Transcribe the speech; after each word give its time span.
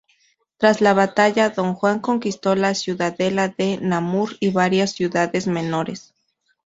Tras 0.57 0.81
la 0.81 0.95
batalla 0.95 1.51
Don 1.51 1.75
Juan 1.75 1.99
conquistó 1.99 2.55
la 2.55 2.73
ciudadela 2.73 3.49
de 3.49 3.77
Namur 3.79 4.35
y 4.39 4.49
varias 4.49 4.93
ciudades 4.93 5.45
menores. 5.45 6.15